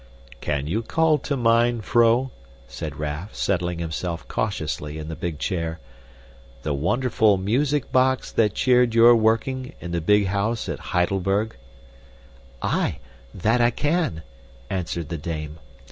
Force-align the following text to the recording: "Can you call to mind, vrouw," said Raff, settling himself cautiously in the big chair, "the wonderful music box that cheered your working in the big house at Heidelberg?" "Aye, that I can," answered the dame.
"Can 0.39 0.65
you 0.65 0.81
call 0.81 1.19
to 1.19 1.37
mind, 1.37 1.83
vrouw," 1.85 2.31
said 2.67 2.95
Raff, 2.97 3.35
settling 3.35 3.77
himself 3.77 4.27
cautiously 4.27 4.97
in 4.97 5.09
the 5.09 5.15
big 5.15 5.37
chair, 5.37 5.79
"the 6.63 6.73
wonderful 6.73 7.37
music 7.37 7.91
box 7.91 8.31
that 8.31 8.55
cheered 8.55 8.95
your 8.95 9.15
working 9.15 9.75
in 9.79 9.91
the 9.91 10.01
big 10.01 10.25
house 10.25 10.67
at 10.67 10.79
Heidelberg?" 10.89 11.55
"Aye, 12.63 12.97
that 13.31 13.61
I 13.61 13.69
can," 13.69 14.23
answered 14.71 15.09
the 15.09 15.19
dame. 15.19 15.59